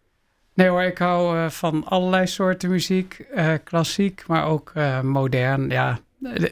[0.53, 3.25] Nee hoor, ik hou uh, van allerlei soorten muziek.
[3.35, 5.69] Uh, klassiek, maar ook modern.
[5.69, 5.99] Ja,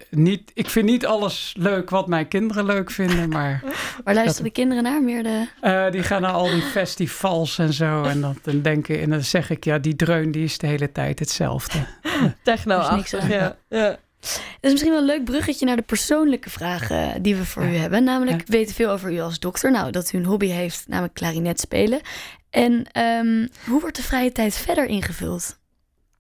[0.10, 3.64] niet, ik vind niet alles leuk wat mijn kinderen leuk vinden, maar...
[4.04, 5.04] Waar luisteren de kinderen naar?
[5.04, 5.48] Meer de...
[5.64, 8.04] Uh, die gaan naar al die festivals en zo.
[8.04, 10.92] En dan, dan denken, en dan zeg ik, ja, die dreun die is de hele
[10.92, 11.78] tijd hetzelfde.
[12.44, 13.58] Techno-achtig, ja.
[13.70, 13.98] ja.
[14.20, 17.70] Dat is misschien wel een leuk bruggetje naar de persoonlijke vragen die we voor ja.
[17.70, 18.04] u hebben.
[18.04, 18.46] Namelijk, ja.
[18.46, 19.72] we weten veel over u als dokter.
[19.72, 22.02] Nou, dat u een hobby heeft, namelijk klarinet spelen.
[22.50, 25.60] En um, hoe wordt de vrije tijd verder ingevuld?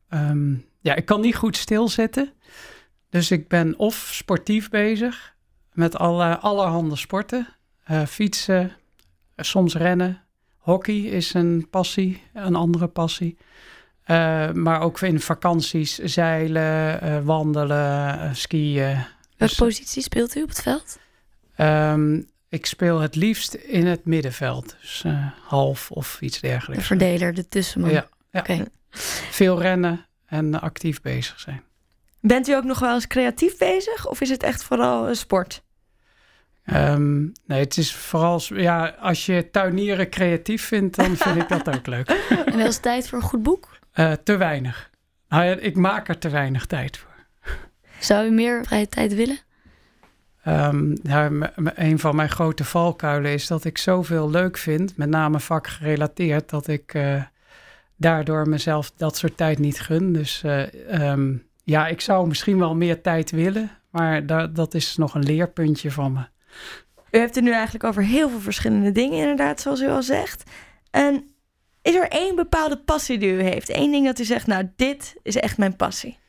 [0.10, 2.34] Um, ja, ik kan niet goed stilzitten.
[3.12, 5.36] Dus ik ben of sportief bezig
[5.74, 7.47] met alle, allerhande sporten.
[7.91, 8.71] Uh, fietsen,
[9.36, 10.21] soms rennen.
[10.58, 13.38] Hockey is een passie, een andere passie.
[14.08, 18.84] Uh, maar ook in vakanties, zeilen, uh, wandelen, skiën.
[18.84, 19.06] Welke
[19.38, 21.00] dus, positie speelt u op het veld?
[21.58, 24.76] Um, ik speel het liefst in het middenveld.
[24.82, 25.04] Dus
[25.47, 26.82] half of iets dergelijks.
[26.82, 27.91] De verdeler, de tussenman.
[27.91, 28.39] Ja, ja.
[28.39, 28.65] Okay.
[29.30, 31.63] veel rennen en actief bezig zijn.
[32.22, 35.64] Bent u ook nog wel eens creatief bezig of is het echt vooral sport?
[36.66, 41.76] Um, nee, het is vooral, ja, als je tuinieren creatief vindt, dan vind ik dat
[41.76, 42.10] ook leuk.
[42.46, 43.70] En wel eens tijd voor een goed boek?
[43.96, 44.90] Uh, te weinig.
[45.30, 47.10] Nou ja, ik maak er te weinig tijd voor.
[48.00, 49.38] Zou u meer vrije tijd willen?
[50.48, 50.98] Um,
[51.76, 56.68] een van mijn grote valkuilen is dat ik zoveel leuk vind, met name vakgerelateerd, dat
[56.68, 57.24] ik uh,
[57.96, 60.14] daardoor mezelf dat soort tijd niet gun.
[60.14, 64.97] Dus uh, um, ja, ik zou misschien wel meer tijd willen, maar dat, dat is
[64.97, 66.24] nog een leerpuntje van me.
[67.12, 70.52] U hebt het nu eigenlijk over heel veel verschillende dingen, inderdaad, zoals u al zegt.
[70.91, 71.32] En
[71.82, 73.69] is er één bepaalde passie die u heeft?
[73.69, 76.19] Eén ding dat u zegt, nou, dit is echt mijn passie?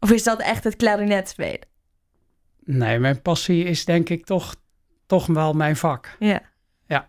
[0.00, 1.66] Of is dat echt het klarinet spelen?
[2.64, 4.54] Nee, mijn passie is denk ik toch,
[5.06, 6.16] toch wel mijn vak.
[6.18, 6.42] Ja.
[6.86, 7.08] Ja.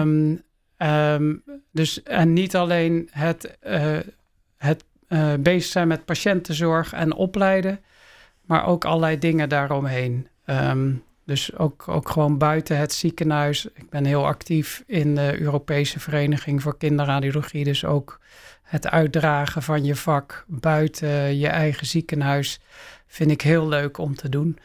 [0.00, 0.42] Um,
[0.78, 1.42] um,
[1.72, 4.14] dus en niet alleen het, uh, het
[5.08, 7.80] uh, bezig zijn met patiëntenzorg en opleiden,
[8.40, 10.28] maar ook allerlei dingen daaromheen.
[10.46, 13.66] Um, dus ook, ook gewoon buiten het ziekenhuis.
[13.74, 17.64] Ik ben heel actief in de Europese Vereniging voor Kinderradiologie.
[17.64, 18.20] Dus ook
[18.62, 22.60] het uitdragen van je vak buiten je eigen ziekenhuis
[23.06, 24.58] vind ik heel leuk om te doen.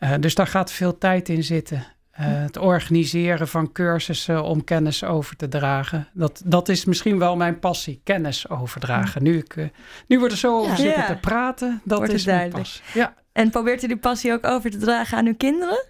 [0.00, 1.86] Uh, dus daar gaat veel tijd in zitten.
[2.20, 6.08] Uh, het organiseren van cursussen om kennis over te dragen.
[6.12, 9.22] Dat, dat is misschien wel mijn passie, kennis overdragen.
[9.22, 9.68] Nu, ik, uh,
[10.06, 10.76] nu we er zo over ja.
[10.76, 11.06] zitten ja.
[11.06, 12.82] te praten, dat Wordt is mijn passie.
[12.94, 13.14] Ja.
[13.32, 15.84] En probeert u die passie ook over te dragen aan uw kinderen?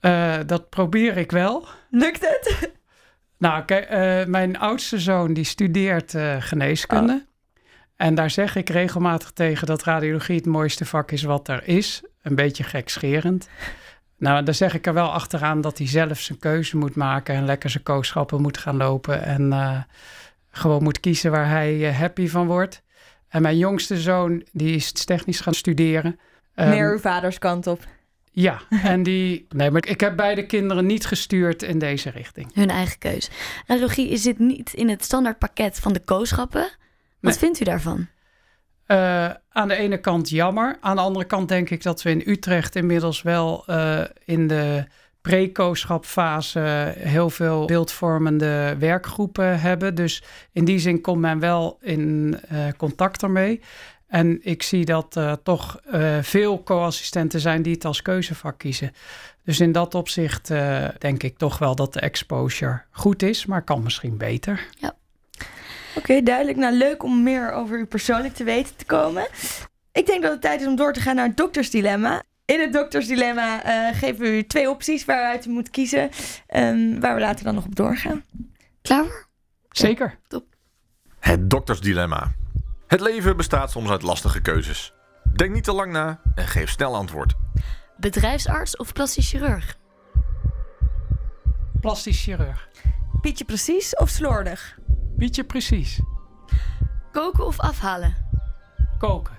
[0.00, 1.68] Uh, dat probeer ik wel.
[1.90, 2.72] Lukt het?
[3.38, 3.88] Nou, kijk,
[4.28, 7.26] mijn oudste zoon die studeert geneeskunde.
[7.96, 12.02] En daar zeg ik regelmatig tegen dat radiologie het mooiste vak is wat er is.
[12.22, 13.48] Een beetje gekscherend.
[14.18, 17.44] Nou, daar zeg ik er wel achteraan dat hij zelf zijn keuze moet maken en
[17.44, 19.22] lekker zijn kooschappen moet gaan lopen.
[19.22, 19.78] En uh,
[20.50, 22.82] gewoon moet kiezen waar hij uh, happy van wordt.
[23.28, 26.18] En mijn jongste zoon, die is technisch gaan studeren.
[26.54, 27.86] Meer um, uw vaders kant op.
[28.30, 29.46] Ja, en die.
[29.56, 32.54] Nee, maar ik heb beide kinderen niet gestuurd in deze richting.
[32.54, 33.30] Hun eigen keus.
[33.66, 36.70] Radiologie zit niet in het standaard pakket van de kooschappen.
[37.20, 37.32] Wat nee.
[37.32, 38.08] vindt u daarvan?
[38.90, 40.76] Uh, aan de ene kant jammer.
[40.80, 44.84] Aan de andere kant denk ik dat we in Utrecht inmiddels wel uh, in de
[45.20, 49.94] pre-kooschapfase heel veel beeldvormende werkgroepen hebben.
[49.94, 50.22] Dus
[50.52, 53.60] in die zin komt men wel in uh, contact ermee.
[54.06, 55.80] En ik zie dat uh, toch
[56.20, 58.92] veel co-assistenten zijn die het als keuzevak kiezen.
[59.44, 60.52] Dus in dat opzicht
[60.98, 64.66] denk ik toch wel dat de exposure goed is, maar kan misschien beter.
[64.78, 64.94] Ja.
[65.88, 66.58] Oké, okay, duidelijk.
[66.58, 69.26] Nou, leuk om meer over u persoonlijk te weten te komen.
[69.92, 72.22] Ik denk dat het tijd is om door te gaan naar het doktersdilemma.
[72.44, 73.60] In het doktersdilemma
[73.92, 76.10] geven we u twee opties waaruit u moet kiezen,
[76.54, 78.24] um, waar we later dan nog op doorgaan.
[78.82, 79.26] Klaar voor?
[79.70, 80.06] Zeker.
[80.06, 80.44] Ja, top.
[81.18, 82.32] Het doktersdilemma.
[82.86, 84.92] Het leven bestaat soms uit lastige keuzes.
[85.34, 87.34] Denk niet te lang na en geef snel antwoord.
[87.96, 89.76] Bedrijfsarts of plastisch chirurg?
[91.80, 92.68] Plastisch chirurg.
[93.20, 94.78] Pietje precies of slordig?
[95.18, 96.00] Pietje precies.
[97.12, 98.14] Koken of afhalen?
[98.98, 99.36] Koken.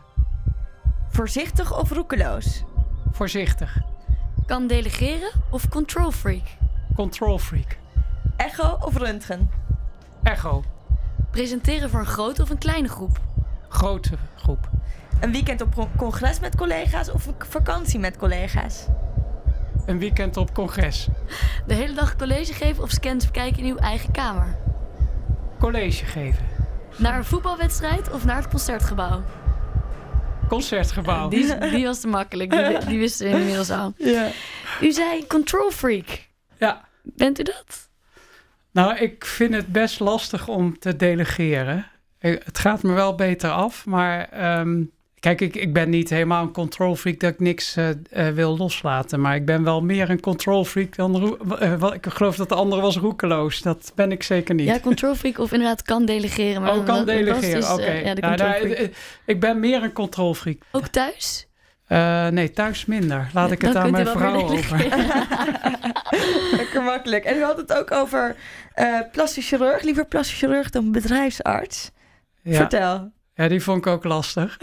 [1.10, 2.64] Voorzichtig of roekeloos?
[3.12, 3.78] Voorzichtig.
[4.46, 6.44] Kan delegeren of control freak?
[6.96, 7.78] Control freak.
[8.38, 9.50] Echo of röntgen?
[10.24, 10.64] Echo.
[11.32, 13.20] Presenteren voor een grote of een kleine groep?
[13.70, 14.70] Grote groep.
[15.20, 18.86] Een weekend op congres met collega's of een vakantie met collega's?
[19.86, 21.08] Een weekend op congres.
[21.68, 24.58] De hele dag college geven of scans bekijken in uw eigen kamer?
[25.60, 26.46] College geven.
[26.98, 29.24] Naar een voetbalwedstrijd of naar het concertgebouw?
[30.48, 31.30] Concertgebouw.
[31.30, 33.94] Die, die was te makkelijk, die, die wisten we inmiddels al.
[33.98, 34.28] Ja.
[34.82, 36.28] U zei control freak.
[36.58, 36.88] Ja.
[37.04, 37.90] Bent u dat?
[38.72, 41.88] Nou, ik vind het best lastig om te delegeren.
[42.20, 46.52] Het gaat me wel beter af, maar um, kijk, ik, ik ben niet helemaal een
[46.52, 49.22] control freak dat ik niks uh, uh, wil loslaten.
[49.22, 51.38] Maar ik ben wel meer een control freak dan.
[51.62, 53.62] Uh, ik geloof dat de andere was roekeloos.
[53.62, 54.68] Dat ben ik zeker niet.
[54.68, 56.62] Ja, control freak of inderdaad kan delegeren.
[56.62, 57.82] Maar oh, kan delegeren, oké.
[57.82, 58.04] Okay.
[58.04, 58.90] ja, nou, nou,
[59.26, 60.58] ik ben meer een control freak.
[60.72, 61.48] Ook thuis?
[61.88, 63.30] Uh, nee, thuis minder.
[63.34, 64.78] Laat ik het Dan aan mijn vrouw over.
[66.58, 67.24] Lekker makkelijk.
[67.24, 68.36] En u had het ook over
[68.76, 69.82] uh, plastisch chirurg.
[69.82, 71.92] Liever plastisch chirurg dan bedrijfsarts.
[72.42, 72.56] Ja.
[72.56, 73.12] Vertel.
[73.40, 74.58] Ja, die vond ik ook lastig.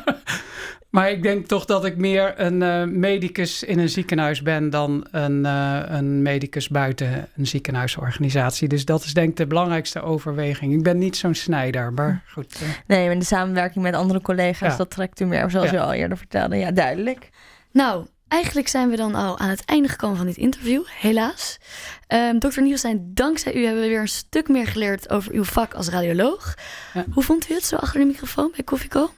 [0.90, 5.06] maar ik denk toch dat ik meer een uh, medicus in een ziekenhuis ben dan
[5.10, 8.68] een, uh, een medicus buiten een ziekenhuisorganisatie.
[8.68, 10.72] Dus dat is denk ik de belangrijkste overweging.
[10.72, 12.60] Ik ben niet zo'n snijder, maar goed.
[12.62, 12.68] Uh.
[12.86, 14.76] Nee, maar de samenwerking met andere collega's, Ja.
[14.76, 15.76] dat trekt u meer, zoals Ja.
[15.76, 16.56] u al eerder vertelde.
[16.56, 17.28] Ja, duidelijk.
[17.72, 21.58] Nou, eigenlijk zijn we dan al aan het einde gekomen van dit interview, helaas.
[22.06, 22.60] Ehm Dr.
[22.60, 26.54] Nielsen, dankzij u hebben we weer een stuk meer geleerd over uw vak als radioloog.
[26.94, 27.04] Ja.
[27.12, 29.10] Hoe vond u het zo achter de microfoon bij Koffieco?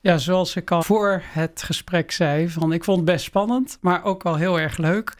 [0.00, 4.04] Ja, zoals ik al voor het gesprek zei, van ik vond het best spannend, maar
[4.04, 5.14] ook wel heel erg leuk.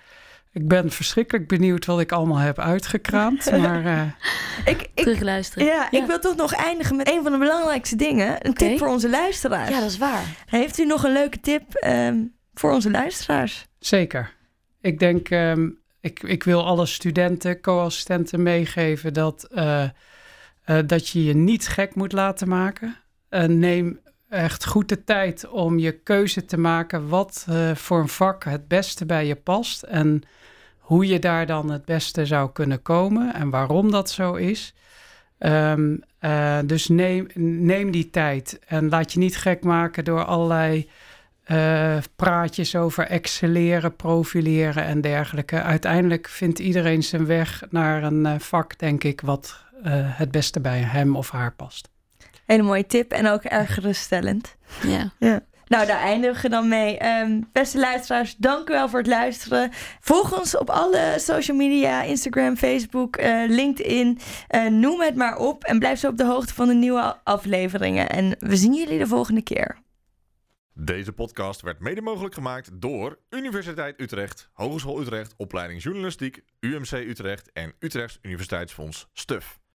[0.52, 3.50] Ik ben verschrikkelijk benieuwd wat ik allemaal heb uitgekraamd.
[3.60, 4.02] Maar eh,
[4.64, 5.66] Ik, ik, Terugluisteren.
[5.66, 8.46] ja, ik wil toch nog eindigen met een van de belangrijkste dingen.
[8.46, 9.70] Een tip voor onze luisteraars.
[9.70, 10.24] Ja, dat is waar.
[10.46, 12.16] Heeft u nog een leuke tip ehm,
[12.54, 13.66] voor onze luisteraars?
[13.78, 14.32] Zeker.
[14.80, 15.68] Ik denk, ehm,
[16.00, 19.90] ik, ik wil alle studenten, co-assistenten meegeven dat, eh, eh,
[20.86, 22.96] dat je je niet gek moet laten maken.
[23.28, 28.44] Eh, neem echt goed de tijd om je keuze te maken wat voor een vak
[28.44, 30.22] het beste bij je past en
[30.78, 34.74] hoe je daar dan het beste zou kunnen komen en waarom dat zo is.
[35.42, 37.26] Ehm, eh, dus neem,
[37.64, 40.90] neem die tijd en laat je niet gek maken door allerlei
[41.44, 45.62] eh, praatjes over excelleren, profileren en dergelijke.
[45.62, 50.60] Uiteindelijk vindt iedereen zijn weg naar een eh, vak, denk ik, wat eh, het beste
[50.60, 51.88] bij hem of haar past.
[52.46, 54.56] Hele mooie tip en ook erg geruststellend.
[54.82, 55.42] Ja.
[55.72, 56.98] Nou, daar eindigen we dan mee.
[56.98, 59.70] Ehm, beste luisteraars, dank u wel voor het luisteren.
[60.00, 64.18] Volg ons op alle social media, Instagram, Facebook, eh, LinkedIn.
[64.48, 68.08] Eh, noem het maar op en blijf zo op de hoogte van de nieuwe afleveringen.
[68.08, 69.76] En we zien jullie de volgende keer.
[70.74, 77.52] Deze podcast werd mede mogelijk gemaakt door Universiteit Utrecht, Hogeschool Utrecht, Opleiding Journalistiek, UMC Utrecht
[77.52, 79.61] en Utrechts Universiteitsfonds STUF.